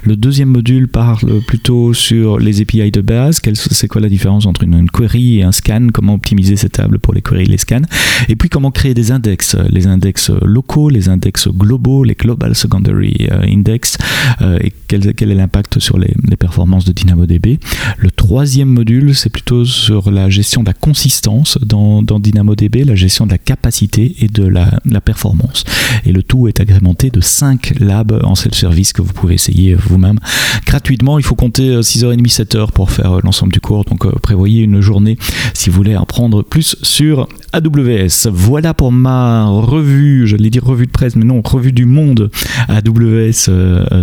Le 0.03 0.17
deuxième 0.17 0.49
module 0.49 0.89
parle 0.89 1.41
plutôt 1.47 1.95
sur 1.95 2.39
les 2.39 2.61
API 2.61 2.91
de 2.91 3.01
base, 3.01 3.41
c'est 3.55 3.89
quoi 3.89 4.01
la 4.01 4.09
différence 4.09 4.47
entre 4.47 4.65
une, 4.65 4.91
query 4.91 5.39
et 5.39 5.43
un 5.43 5.53
scan, 5.53 5.89
comment 5.93 6.15
optimiser 6.15 6.57
cette 6.57 6.73
table 6.73 6.99
pour 6.99 7.15
les 7.15 7.23
queries 7.23 7.45
et 7.45 7.47
les 7.47 7.59
scans, 7.59 7.83
et 8.29 8.37
puis 8.37 8.49
comment 8.49 8.71
créer 8.71 8.95
des 8.95 9.11
index, 9.13 9.57
les 9.71 9.87
index 9.87 10.31
locaux, 10.43 10.89
les 10.89 11.04
index 11.09 11.49
globaux, 11.49 12.05
les 12.05 12.15
Global 12.15 12.55
Secondary 12.55 13.29
euh, 13.31 13.43
Index, 13.43 13.99
euh, 14.43 14.59
et 14.61 14.73
quel, 14.89 15.07
est 15.07 15.35
l'impact 15.35 15.79
sur 15.79 15.99
les, 15.99 16.15
performances 16.39 16.85
de 16.85 16.93
DynamoDB. 16.93 17.59
Le 17.99 18.11
troisième 18.11 18.69
module, 18.69 19.15
c'est 19.15 19.31
plutôt 19.31 19.65
sur 19.65 20.11
la 20.11 20.29
gestion 20.29 20.63
de 20.63 20.67
la 20.67 20.73
consistance 20.73 21.59
dans, 21.65 22.03
DynamoDB, 22.03 22.85
la 22.85 22.95
gestion 22.95 23.27
de 23.27 23.31
la 23.31 23.39
capacité 23.39 24.17
et 24.21 24.29
de 24.29 24.47
la, 24.47 24.71
performance. 25.01 25.65
Et 26.07 26.13
le 26.13 26.23
tout 26.23 26.49
est 26.49 26.61
agrémenté 26.61 27.11
de 27.11 27.21
5 27.21 27.75
labs 27.81 28.21
en 28.25 28.35
self-service 28.35 28.93
que 28.93 29.03
vous 29.03 29.13
pouvez 29.13 29.35
essayer 29.35 29.75
vous-même 29.75 30.19
gratuitement. 30.65 31.19
Il 31.19 31.25
faut 31.25 31.35
compter 31.35 31.81
6h30, 31.81 32.21
euh, 32.21 32.45
7h 32.45 32.73
pour 32.73 32.91
faire 32.91 33.13
euh, 33.13 33.21
l'ensemble 33.23 33.53
du 33.53 33.61
cours. 33.61 33.85
Donc 33.85 34.07
euh, 34.07 34.11
prévoyez 34.23 34.63
une 34.63 34.81
journée 34.81 35.19
si 35.53 35.71
vous 35.71 35.77
voulez 35.77 35.95
apprendre 35.95 36.43
plus 36.43 36.77
sur 36.83 37.29
AWS. 37.55 38.29
Voilà 38.33 38.75
pour 38.75 38.91
ma 38.91 39.47
revue, 39.47 40.27
j'allais 40.27 40.51
dire 40.51 40.65
revue 40.65 40.87
de 40.87 40.91
presse, 40.91 41.15
mais 41.15 41.25
non, 41.25 41.41
revue 41.45 41.73
du 41.73 41.85
monde 41.85 42.31
AWS 42.69 43.51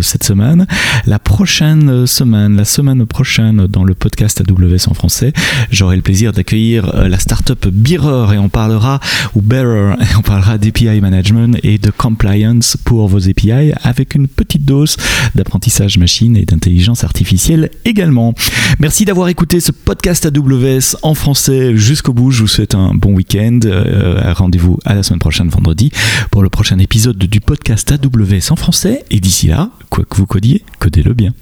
cette 0.00 0.24
semaine. 0.24 0.66
La 1.06 1.18
prochaine 1.18 2.06
semaine, 2.06 2.56
la 2.56 2.64
semaine 2.64 3.04
prochaine, 3.04 3.66
dans 3.66 3.84
le 3.84 3.94
podcast 3.94 4.40
AWS 4.40 4.88
en 4.88 4.94
français, 4.94 5.34
j'aurai 5.70 5.96
le 5.96 6.02
plaisir 6.02 6.32
d'accueillir 6.32 7.08
la 7.08 7.18
startup 7.18 7.68
Bearer 7.68 8.34
et 8.34 8.38
on 8.38 8.48
parlera, 8.48 9.00
ou 9.34 9.42
Bearer, 9.42 9.96
et 10.00 10.16
on 10.16 10.22
parlera 10.22 10.56
d'API 10.56 11.00
management 11.00 11.58
et 11.62 11.76
de 11.76 11.90
compliance 11.90 12.78
pour 12.84 13.06
vos 13.08 13.28
API 13.28 13.72
avec 13.82 14.14
une 14.14 14.28
petite 14.28 14.64
dose 14.64 14.96
d'apprentissage 15.34 15.98
machine 15.98 16.36
et 16.36 16.44
d'intelligence 16.44 17.04
artificielle 17.04 17.70
également. 17.84 18.34
Merci 18.78 19.04
d'avoir 19.04 19.28
écouté 19.28 19.60
ce 19.60 19.72
podcast 19.72 20.26
AWS 20.26 20.96
en 21.02 21.14
français 21.14 21.76
jusqu'au 21.76 22.12
bout. 22.12 22.30
Je 22.30 22.42
vous 22.42 22.48
souhaite 22.48 22.74
un 22.74 22.94
bon 22.94 23.12
Euh, 23.42 24.32
rendez-vous 24.34 24.78
à 24.84 24.94
la 24.94 25.02
semaine 25.02 25.18
prochaine, 25.18 25.48
vendredi, 25.48 25.90
pour 26.30 26.42
le 26.42 26.48
prochain 26.48 26.78
épisode 26.78 27.18
du 27.18 27.40
podcast 27.40 27.90
AWS 27.90 28.50
en 28.52 28.56
français. 28.56 29.04
Et 29.10 29.20
d'ici 29.20 29.48
là, 29.48 29.70
quoi 29.90 30.04
que 30.04 30.16
vous 30.16 30.26
codiez, 30.26 30.64
codez-le 30.78 31.12
bien. 31.12 31.32